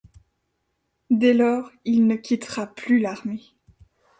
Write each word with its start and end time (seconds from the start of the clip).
Dès 1.11 1.35
lors, 1.35 1.69
il 1.85 2.07
ne 2.07 2.15
quittera 2.15 2.65
plus 2.65 2.97
l'armée. 2.97 3.43